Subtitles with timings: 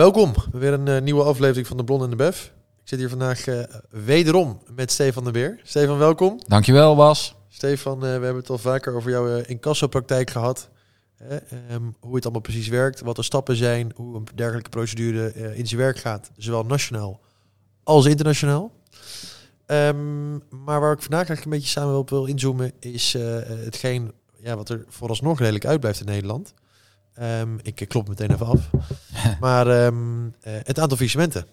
[0.00, 2.44] Welkom bij weer een eh, nieuwe aflevering van De Blonde en de Bef.
[2.82, 5.60] Ik zit hier vandaag eh, wederom met Stefan de Beer.
[5.62, 6.40] Stefan, welkom.
[6.46, 7.34] Dankjewel, Bas.
[7.48, 10.68] Stefan, eh, we hebben het al vaker over jouw incassopraktijk gehad.
[11.18, 15.66] Ehm, hoe het allemaal precies werkt, wat de stappen zijn, hoe een dergelijke procedure in
[15.66, 17.20] zijn werk gaat, zowel nationaal
[17.82, 18.72] als internationaal.
[19.66, 20.32] Ehm,
[20.64, 23.12] maar waar ik vandaag eigenlijk een beetje samen op wil inzoomen, is
[23.64, 24.12] hetgeen
[24.42, 26.54] ja, wat er vooralsnog redelijk uitblijft in Nederland.
[27.20, 28.70] Ehm, ik klop meteen even af.
[29.40, 31.46] maar ehm, eh, het aantal faillissementen.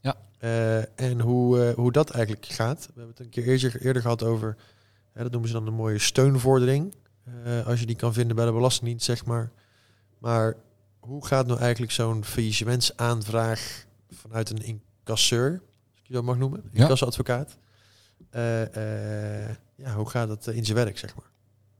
[0.00, 0.16] Ja.
[0.38, 2.78] Eh, en hoe, eh, hoe dat eigenlijk gaat.
[2.86, 4.56] We hebben het een keer eerder, eerder gehad over,
[5.14, 6.94] dat noemen ze dan een mooie steunvordering.
[7.66, 9.50] Als je die kan vinden bij de Belastingdienst, zeg maar.
[10.18, 10.56] Maar
[10.98, 16.62] hoe gaat nou eigenlijk zo'n faillissementsaanvraag vanuit een incasseur, als ik je dat mag noemen,
[18.30, 21.30] eh, ja, hoe gaat dat in zijn werk, zeg maar?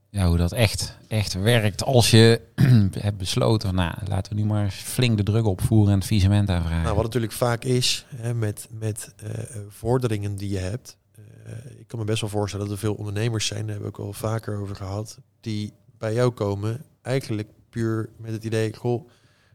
[0.09, 2.41] Ja, hoe dat echt, echt werkt als je
[2.99, 6.83] hebt besloten, nou, laten we nu maar flink de druk opvoeren en het visement aanvragen.
[6.83, 9.29] Nou, wat natuurlijk vaak is hè, met, met eh,
[9.69, 10.97] vorderingen die je hebt.
[11.45, 13.97] eh, ik kan me best wel voorstellen dat er veel ondernemers zijn, daar hebben we
[13.97, 19.09] ook al vaker over gehad, die bij jou komen eigenlijk puur met het idee, goh,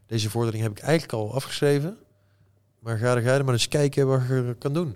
[0.07, 1.97] deze vordering heb ik eigenlijk al afgeschreven,
[2.79, 4.95] maar ga er, ga er maar eens kijken wat je kan doen.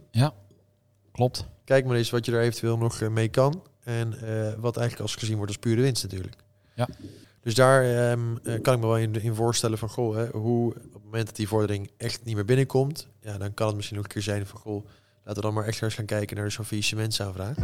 [1.11, 1.45] Klopt.
[1.63, 4.99] Kijk maar eens wat je daar eventueel nog eh, mee kan en eh, wat eigenlijk
[4.99, 6.35] als gezien wordt als pure winst natuurlijk.
[6.75, 6.87] Ja.
[7.41, 10.73] Dus daar ehm, eh, kan ik me wel in, in voorstellen van, goh, hè, hoe
[10.73, 13.97] op het moment dat die vordering echt niet meer binnenkomt, ja, dan kan het misschien
[13.97, 14.85] ook een keer zijn van, goh,
[15.23, 17.57] laten we dan maar echt eens gaan kijken naar zo'n faillissementsaanvraag.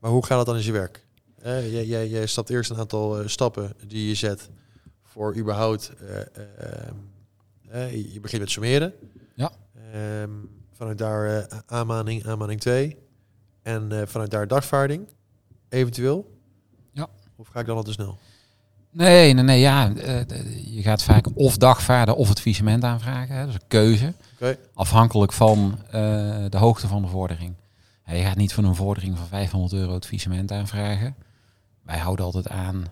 [0.00, 1.04] Maar hoe gaat dat dan in zijn werk?
[1.38, 4.50] Eh, jij, jij, jij stapt eerst een aantal eh, stappen die je zet
[5.02, 6.26] voor überhaupt, eh, eh,
[6.58, 6.92] ehm, eh,
[7.78, 8.92] je- je begint met summeren.
[9.34, 9.50] Ja.
[9.92, 10.30] Ehm,
[10.72, 12.96] vanuit daar eh, aanmaning, aanmaning 2.
[13.62, 15.06] En eh, vanuit daar dagvaarding,
[15.68, 16.38] eventueel.
[16.92, 17.06] Ja.
[17.36, 18.18] Of ga ik dan al te snel?
[18.90, 19.94] Nee, nee, nee, ja.
[19.94, 20.20] eh,
[20.74, 23.34] je gaat vaak of dagvaarden of het visement aanvragen.
[23.34, 23.40] Hè.
[23.40, 24.14] Dat is een keuze.
[24.74, 25.92] Afhankelijk van eh,
[26.48, 27.54] de hoogte van de vordering.
[28.06, 31.14] Ja, je gaat niet voor een vordering van 500 euro het visement aanvragen.
[31.82, 32.84] Wij houden altijd aan,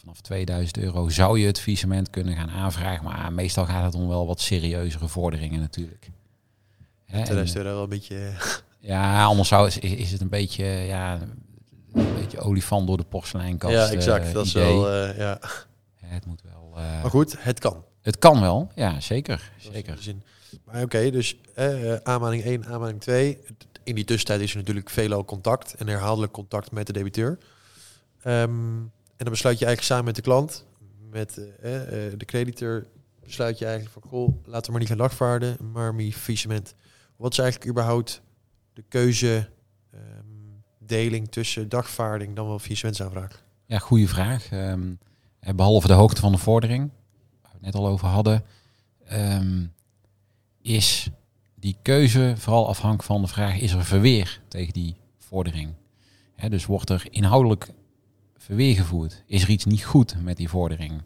[0.00, 3.04] vanaf 2000 euro zou je het visement kunnen gaan aanvragen.
[3.04, 6.10] Maar ah, meestal gaat het om wel wat serieuzere vorderingen natuurlijk.
[7.04, 8.16] Hè, en, 2000 euro wel een beetje...
[8.16, 8.46] eh,
[8.90, 11.20] ja, anders zou, is, is het een beetje, ja,
[11.92, 13.74] een beetje olifant door de porseleinkast.
[13.74, 14.26] ja, exact.
[14.26, 14.90] eh, dat is wel...
[14.90, 15.38] eh, ja.
[15.96, 16.70] Het moet wel.
[16.74, 17.84] Maar goed, het kan.
[18.00, 19.52] het kan wel, ja, zeker.
[19.62, 19.96] Dat zeker.
[19.98, 20.22] zin.
[20.64, 21.36] Maar oké, dus
[22.02, 23.38] aanmaning 1, aanmaning 2.
[23.84, 27.38] In die tussentijd is er natuurlijk veelal contact en herhaaldelijk contact met de debiteur.
[28.22, 28.50] Ehm,
[29.20, 30.66] en dan besluit je eigenlijk samen met de klant,
[31.10, 32.86] met eh, eh, de crediteur,
[33.22, 36.74] besluit je eigenlijk van, goh, laten we maar niet gaan dagvaarden, maar meer faillissement.
[37.16, 38.22] Wat is eigenlijk überhaupt
[38.72, 39.48] de keuze,
[39.90, 40.02] ehm,
[40.78, 43.44] deling tussen dagvaarding dan wel faillissementsaanvraag?
[43.66, 44.50] Ja, goede vraag.
[44.50, 44.94] Ehm,
[45.40, 46.90] eh, behalve de hoogte van de vordering,
[47.42, 48.44] waar we het net al over hadden,
[49.04, 49.66] ehm,
[50.62, 51.10] is
[51.54, 55.74] die keuze vooral afhankelijk van de vraag: is er verweer tegen die vordering?
[56.36, 57.68] Hè, dus wordt er inhoudelijk
[58.40, 59.22] verweer gevoerd?
[59.26, 61.02] Is er iets niet goed met die vordering?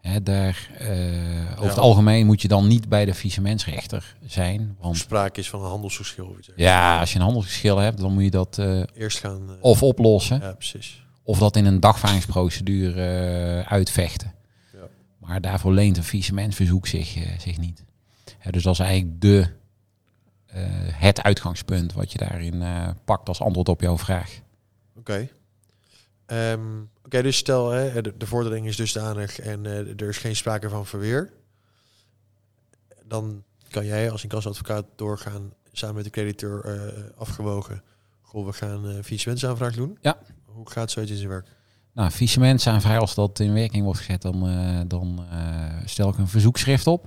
[0.00, 4.76] Hè, daar, eh, over het algemeen moet je dan niet bij de faillissementsrechter zijn.
[4.80, 6.50] Want Sprake is van een iets.
[6.56, 9.50] ja, als je een handelsgeschil hebt, dan moet je dat eh, Eerst gaan...
[9.50, 11.04] eh, of oplossen ja, precies.
[11.22, 14.34] of dat in een dagvaardingsprocedure uitvechten.
[14.72, 14.78] Ja.
[15.18, 17.84] Maar daarvoor leent een faillissementverzoek zich, zich niet.
[18.38, 19.46] Hè, dus dat is eigenlijk de,
[20.92, 22.62] het uitgangspunt wat je daarin
[23.04, 24.40] pakt als antwoord op jouw vraag.
[24.96, 25.28] Oké.
[26.26, 30.36] Ehm, Oké, dus stel, hè, de, de vordering is dusdanig en eh, er is geen
[30.36, 31.32] sprake van verweer.
[33.04, 37.82] Dan kan jij als incassoadvocaat doorgaan samen met de crediteur eh, afgewogen.
[38.20, 39.98] Goh, we gaan een faillissementsaanvraag doen.
[40.00, 40.18] Ja.
[40.44, 41.48] Hoe gaat zoiets in zijn werk?
[41.92, 46.28] Nou, faillissementsaanvraag, als dat in werking wordt gezet, dan, eh, dan eh, stel ik een
[46.28, 47.06] verzoekschrift op.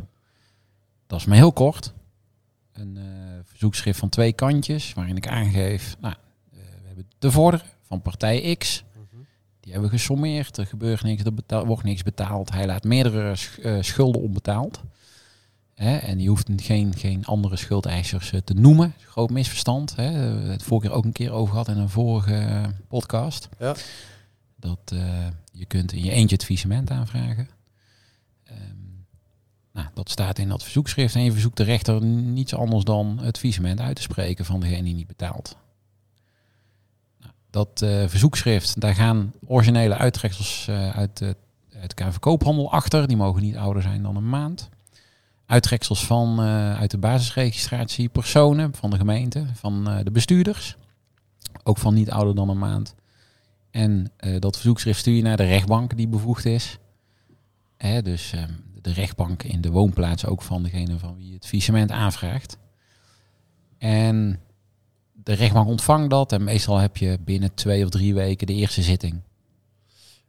[1.07, 1.93] Dat is maar heel kort.
[2.73, 3.03] Een eh,
[3.45, 8.55] verzoekschrift van twee kantjes, waarin ik aangeef, nou, eh, we hebben de vorderen van partij
[8.55, 8.83] X.
[9.67, 10.57] Die hebben we gesommeerd.
[10.57, 12.51] Er gebeurt niks, er betaal- wordt niks betaald.
[12.51, 14.81] Hij laat meerdere eh, schulden onbetaald.
[15.73, 18.93] Hè, en je hoeft geen, geen andere schuldeisers eh, te noemen.
[19.07, 19.95] Groot misverstand.
[19.95, 20.03] Hè.
[20.03, 23.49] Het vorige keer ook een keer over gehad in een vorige podcast.
[23.59, 23.75] Ja.
[24.55, 27.49] Dat eh, je kunt in je eentje het faillissement aanvragen.
[28.43, 28.57] Ehm,
[29.73, 31.15] nou, dat staat in dat verzoekschrift.
[31.15, 34.83] En je verzoekt de rechter niets anders dan het faillissement uit te spreken van degene
[34.83, 35.57] die niet betaalt.
[37.57, 41.35] Dat eh, verzoekschrift, daar gaan originele uittreksels eh, uit, de
[41.81, 43.07] uit de KV Koophandel achter.
[43.07, 44.69] Die mogen niet ouder zijn dan een maand.
[45.45, 50.75] Uittreksels van, eh, uit de basisregistratie personen van de gemeente, van de bestuurders.
[51.63, 52.95] Ook van niet ouder dan een maand.
[53.71, 56.77] En dat verzoekschrift stuur je naar de rechtbank die bevoegd is.
[57.77, 58.51] Hè, dus ehm,
[58.81, 62.57] de rechtbank in de woonplaats ook van degene van wie het faillissement aanvraagt.
[63.77, 64.39] En
[65.23, 68.81] de rechtbank ontvangt dat en meestal heb je binnen twee of drie weken de eerste
[68.81, 69.21] zitting.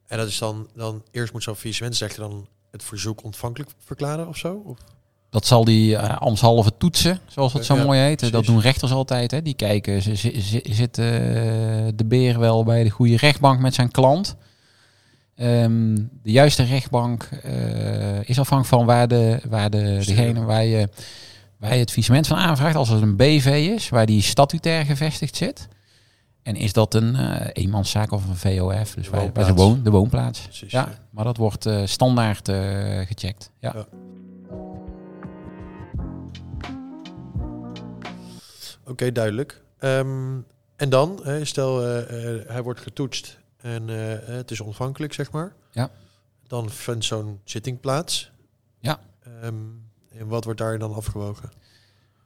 [0.07, 4.37] En dat is dan, dan eerst moet zo'n faillissementsrechter dan het verzoek ontvankelijk verklaren of
[4.37, 4.63] zo?
[4.65, 4.79] Of?
[5.31, 8.17] Dat zal die uh, ambtshalve toetsen, zoals dat zo Ja, mooi heet.
[8.17, 8.35] precies.
[8.35, 9.31] Dat doen rechters altijd.
[9.31, 9.43] Hè.
[9.43, 11.05] Die kijken, zit eh,
[11.95, 14.37] de beer wel bij de goede rechtbank met zijn klant.
[15.35, 20.89] Ehm, de juiste rechtbank eh, is afhankelijk van waar, de, waar de, degene waar je,
[21.59, 22.77] je het faillissement van aanvraagt.
[22.77, 25.69] Als het een BV is, waar die statutair gevestigd zit.
[26.43, 28.95] En is dat een eh eenmanszaak of een VOF?
[28.95, 29.53] Dus waar, waar de, woonplaats.
[29.55, 30.41] woon, de woonplaats.
[30.41, 30.73] Precies.
[30.73, 32.57] Ja, maar dat wordt eh, standaard eh,
[33.07, 33.51] gecheckt.
[33.61, 33.73] Ja.
[33.75, 33.87] Ja.
[38.85, 39.63] Oké, duidelijk.
[39.79, 40.39] Ehm,
[40.77, 41.81] en dan, stel
[42.47, 43.89] hij wordt getoetst en
[44.27, 45.53] het is ontvankelijk, zeg maar.
[45.71, 45.91] Ja.
[46.47, 48.31] Dan vindt zo'n zitting plaats.
[48.81, 49.01] Ja.
[49.43, 49.55] Ehm,
[50.19, 51.51] en wat wordt daar dan afgewogen?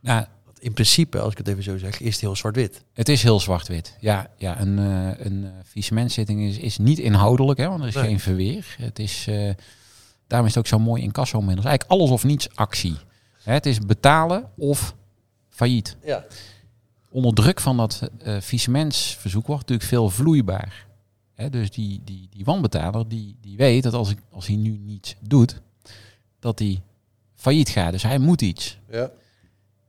[0.01, 2.85] Nou, Want in principe, als ik het even zo zeg, is het heel zwart-wit.
[2.93, 3.97] Het is heel zwart-wit.
[4.01, 7.95] Ja, ja een, eh een eh, faillissementzitting is, is niet inhoudelijk, hè, want er is
[7.95, 8.05] Nee.
[8.05, 8.75] geen verweer.
[8.79, 9.55] Het is, eh,
[10.27, 11.67] daarom is het ook zo mooi in kassomiddels.
[11.67, 12.97] Eigenlijk alles of niets actie.
[13.43, 14.95] Hè, het is betalen of
[15.51, 15.97] failliet.
[16.05, 16.25] Ja.
[17.11, 20.87] Onder druk van dat eh faillissementsverzoek wordt natuurlijk veel vloeibaar.
[21.35, 24.79] Hè, dus die, die, die wanbetaler die, die weet dat als, ik, als hij nu
[24.85, 25.61] niets doet,
[26.39, 26.83] dat hij
[27.43, 27.93] failliet gaat.
[27.93, 28.79] Dus hij moet iets.
[28.91, 29.11] Ja.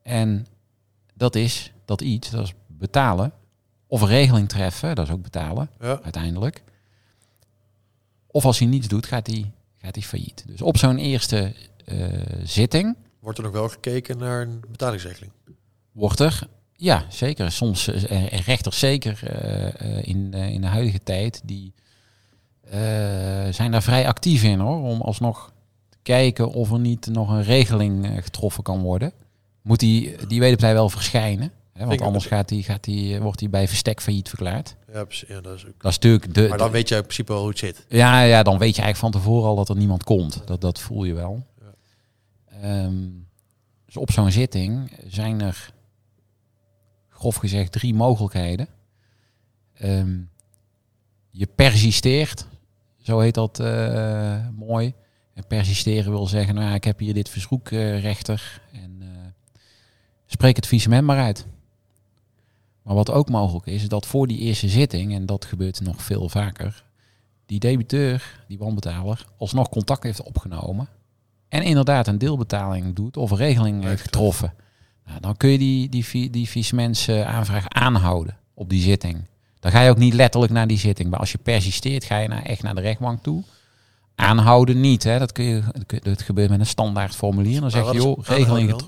[0.04, 0.46] En
[1.14, 3.32] dat is dat iets, dat is betalen.
[3.88, 6.00] Of een regeling treffen, dat is ook betalen Ja.
[6.04, 6.64] uiteindelijk.
[8.28, 10.44] Of als hij niets doet, gaat hij, gaat hij failliet.
[10.48, 11.54] Dus op zo'n eerste
[11.86, 12.08] eh,
[12.44, 15.32] zitting Wordt er nog wel gekeken naar een betalingsregeling?
[15.92, 21.04] wordt er, ja zeker, soms eh, eh, rechters zeker eh, in, de- in de huidige
[21.04, 21.74] tijd, die
[23.50, 25.54] zijn daar vrij actief in hoor, om alsnog
[26.04, 29.14] kijken of er niet nog een regeling eh, getroffen kan worden.
[29.62, 33.50] Moet die, die wederpartij wel verschijnen, hè, want anders gaat die, gaat die, wordt hij
[33.50, 34.76] bij verstek failliet verklaard.
[34.94, 35.28] Ja, precies.
[35.28, 35.82] Ja, dat is ook.
[35.82, 37.86] Dat is natuurlijk de, Maar dan weet je in principe wel hoe het zit.
[37.90, 40.42] Ja, ja, dan weet je eigenlijk van tevoren al dat er niemand komt.
[40.46, 41.46] Dat, dat voel je wel.
[41.60, 41.74] Ja.
[42.62, 43.10] Ehm,
[43.86, 45.74] dus op zo'n zitting zijn er,
[47.10, 48.68] grof gezegd, drie mogelijkheden.
[49.74, 50.20] Ehm,
[51.32, 52.48] je persisteert,
[53.02, 54.94] zo heet dat eh, mooi.
[55.34, 58.62] En persisteren wil zeggen, nou ja, ik heb hier dit verzoek, eh, rechter.
[58.72, 59.08] En eh,
[60.26, 61.46] spreek het faillissement maar uit.
[62.84, 66.02] Maar wat ook mogelijk is, is dat voor die eerste zitting, en dat gebeurt nog
[66.02, 66.84] veel vaker,
[67.46, 70.88] die debiteur, die wanbetaler, alsnog contact heeft opgenomen.
[71.50, 74.54] En inderdaad een deelbetaling doet of een regeling heeft getroffen.
[75.06, 79.26] Nou, dan kun je die, die, die faillissementsaanvraag aanhouden op die zitting.
[79.60, 81.10] Dan ga je ook niet letterlijk naar die zitting.
[81.10, 83.44] Maar als je persisteert, ga je naar, echt naar de rechtbank toe.
[84.16, 85.04] Aanhouden niet.
[85.04, 85.20] Hè.
[85.20, 85.62] Dat, kun je,
[86.02, 87.62] dat gebeurt met een standaard formulier.
[87.62, 88.82] Dan zeg je, joh, regeling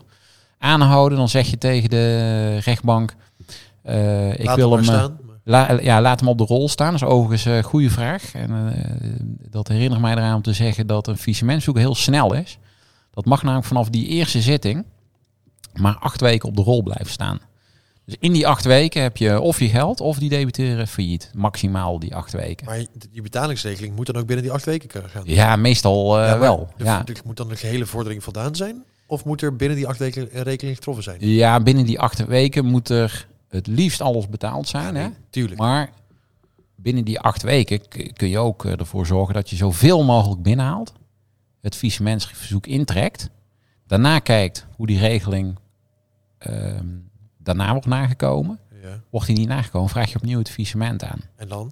[0.57, 1.17] aanhouden.
[1.17, 3.15] Dan zeg je tegen de rechtbank,
[3.81, 4.79] eh, ik Laat wil hem...
[4.79, 5.17] eh, staan.
[5.43, 6.91] La, ja, laat hem op de rol staan.
[6.91, 8.33] Dat is overigens een goede vraag.
[8.33, 9.09] En eh,
[9.49, 12.57] dat herinnert mij eraan om te zeggen dat een faillissementzoek heel snel is.
[13.11, 14.85] Dat mag namelijk vanaf die eerste zitting
[15.73, 17.39] maar acht weken op de rol blijven staan.
[18.05, 21.31] Dus in die acht weken heb je of je geld of die debiteur failliet.
[21.33, 22.65] Maximaal die acht weken.
[22.65, 25.21] Maar die betalingsregeling moet dan ook binnen die acht weken kunnen gaan.
[25.25, 26.69] Ja, meestal eh, Ja, wel.
[26.77, 27.03] de- Ja.
[27.03, 28.83] de- moet dan de gehele vordering voldaan zijn?
[29.07, 31.17] Of moet er binnen die acht weken een rekening getroffen zijn?
[31.19, 34.95] ja, binnen die acht weken moet er het liefst alles betaald zijn.
[34.95, 35.07] hè?
[35.29, 35.59] Tuurlijk.
[35.59, 35.89] Maar
[36.75, 37.79] binnen die acht weken
[38.13, 40.93] kun je ook eh, ervoor zorgen dat je zoveel mogelijk binnenhaalt.
[41.61, 43.29] Het faillissementsverzoek intrekt.
[43.87, 45.55] Daarna kijkt hoe die regeling
[46.37, 46.85] ehm,
[47.45, 48.59] daarna wordt nagekomen.
[48.81, 49.01] Ja.
[49.09, 51.19] Wordt die niet nagekomen, vraag je opnieuw het faillissement aan.
[51.35, 51.71] En dan?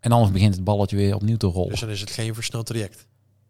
[0.00, 1.70] En dan begint het balletje weer opnieuw te rollen.
[1.70, 3.06] Dus dan is het geen versneld traject.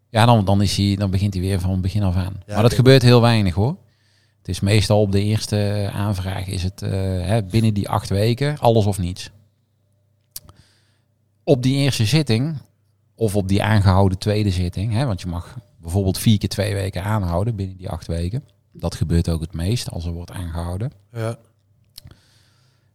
[0.08, 2.42] Ja, dan, dan, is hij, dan begint hij weer van begin af aan.
[2.46, 2.74] maar dat oké.
[2.74, 3.76] gebeurt heel weinig hoor.
[4.38, 6.90] Het is meestal op de eerste aanvraag is het eh,
[7.26, 9.30] hè, binnen die acht weken alles of niets.
[11.44, 12.56] Op die eerste zitting,
[13.14, 17.02] of op die aangehouden tweede zitting, hè, want je mag bijvoorbeeld vier keer twee weken
[17.02, 18.44] aanhouden binnen die acht weken.
[18.78, 20.92] Dat gebeurt ook het meest als er wordt aangehouden.
[21.12, 21.38] Ja.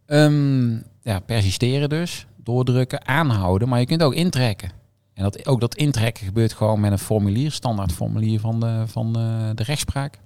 [0.05, 0.71] Ehm,
[1.01, 4.71] ja, persisteren dus, doordrukken, aanhouden, maar je kunt ook intrekken.
[5.13, 9.13] En dat, ook dat intrekken gebeurt gewoon met een formulier, standaard formulier van de, van
[9.13, 10.19] de, de rechtspraak.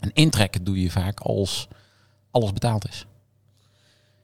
[0.00, 1.68] En intrekken doe je vaak als
[2.30, 3.06] alles betaald is.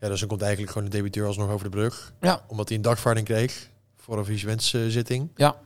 [0.01, 2.13] ja, dus dan komt eigenlijk gewoon de debiteur alsnog over de brug.
[2.21, 2.45] Ja.
[2.47, 5.31] Omdat hij een dagvaarding kreeg voor een visuemenszitting.
[5.35, 5.57] Ja.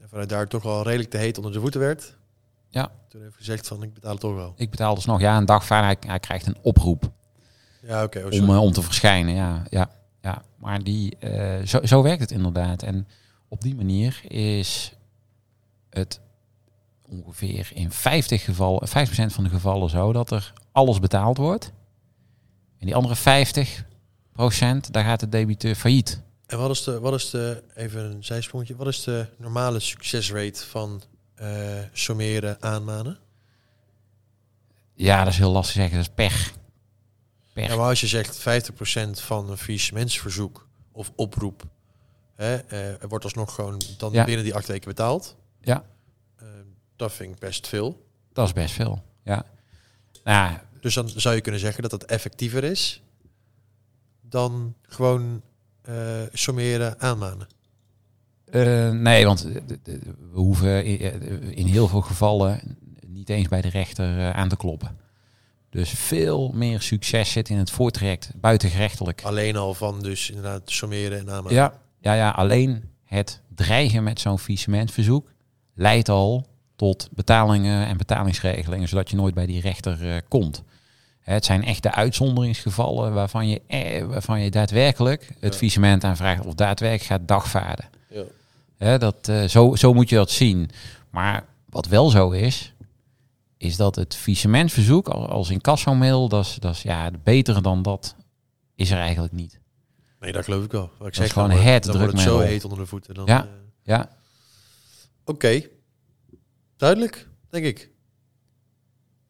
[0.00, 2.16] En vanuit daar toch wel redelijk te heet onder de voeten werd.
[2.76, 2.90] Ja.
[3.08, 4.54] Toen heeft gezegd van ik betaal het toch wel.
[4.56, 7.10] Ik betaal dus nog ja, een dagvaarder, hij, hij krijgt een oproep
[7.82, 8.18] Ja, oké.
[8.18, 9.34] oh, om, eh, om te verschijnen.
[9.34, 9.90] Ja, ja,
[10.20, 10.42] ja.
[10.56, 12.82] Maar die, eh, zo, zo werkt het inderdaad.
[12.82, 13.08] En
[13.48, 14.92] op die manier is
[15.90, 16.20] het
[17.02, 21.72] ongeveer in 50 gevallen, 50% van de gevallen zo dat er alles betaald wordt.
[22.78, 26.22] En die andere 50%, daar gaat de debiteur failliet.
[26.46, 30.66] En wat is de, wat is de, even een zijsprongetje, wat is de normale succesrate
[30.66, 31.02] van
[31.36, 33.18] eh sommeren aanmanen?
[34.94, 35.96] Ja, dat is heel lastig te zeggen.
[35.98, 36.52] Dat is pech.
[37.52, 37.68] Pech.
[37.68, 41.62] Ja, maar als je zegt 50% van een faillissementsverzoek of oproep,
[42.34, 44.24] hè, eh, wordt alsnog gewoon dan Ja.
[44.24, 45.36] binnen die acht weken betaald.
[45.60, 45.84] Ja.
[46.36, 46.46] Eh,
[46.96, 48.06] dat vind ik best veel.
[48.32, 49.02] Dat is best veel.
[49.22, 49.44] Ja.
[50.24, 53.02] Nou, ja, Dus dan zou je kunnen zeggen dat dat effectiever is
[54.20, 55.42] dan gewoon
[56.32, 57.46] sommeren aanmanen.
[58.50, 60.00] Eh, nee, want we
[60.32, 62.60] hoeven in, eh, in heel veel gevallen
[63.06, 64.96] niet eens bij de rechter eh, aan te kloppen.
[65.70, 69.22] Dus veel meer succes zit in het voortraject, buitengerechtelijk.
[69.22, 71.52] Alleen al van dus inderdaad sommeren en aanmanen.
[71.54, 75.30] Ja, ja, ja, alleen het dreigen met zo'n faillissementverzoek
[75.74, 80.62] leidt al tot betalingen en betalingsregelingen, zodat je nooit bij die rechter komt.
[81.20, 85.58] Het zijn echt de uitzonderingsgevallen waarvan je, eh, waarvan je daadwerkelijk het Ja.
[85.58, 87.84] faillissement aanvraagt of daadwerkelijk gaat dagvaarden.
[88.08, 88.22] Ja.
[88.76, 90.70] Hè, dat, eh, zo, zo moet je dat zien.
[91.10, 92.72] Maar wat wel zo is,
[93.56, 98.14] is dat het faillissementverzoek al- als incassomail, dat is, dat is ja, beter dan dat
[98.74, 99.58] is er eigenlijk niet.
[100.20, 100.90] Nee, dat geloof ik wel.
[101.04, 103.14] Ik zeg, gewoon dan het dan wordt het zo heet onder de voeten.
[103.14, 103.42] Dan, Ja.
[103.42, 103.48] eh,
[103.82, 104.10] Ja,
[105.24, 105.62] Oké.
[106.76, 107.90] Duidelijk, denk ik.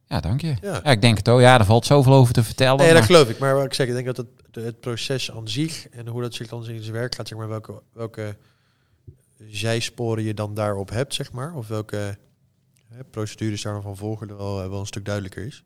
[0.06, 0.54] ja dank je.
[0.60, 0.80] Ja.
[0.84, 1.40] Ja, ik denk het ook.
[1.40, 2.76] Ja, er valt zoveel over te vertellen.
[2.76, 3.38] Nee, dat maar- geloof ik.
[3.38, 4.26] Maar wat ik zeg, ik denk dat het,
[4.64, 7.48] het proces aan zich en hoe dat zich dan in zijn werk gaat, zeg maar,
[7.48, 8.36] welke, welke
[9.48, 12.18] zijsporen je dan daarop hebt, zeg maar, of welke
[12.88, 15.64] hè, procedures daarvan volgen, wel, wel een stuk duidelijker is.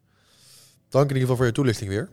[0.88, 2.08] Dank in ieder geval voor je toelichting weer.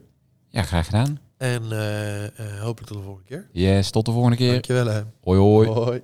[0.48, 1.20] Ja, graag gedaan.
[1.36, 3.48] En eh, eh, hopelijk tot de volgende keer.
[3.52, 4.52] Yes, tot de volgende keer.
[4.52, 4.86] Dankjewel.
[4.86, 5.02] Hè.
[5.20, 5.68] Hoi hoi.
[5.68, 6.02] Hoi.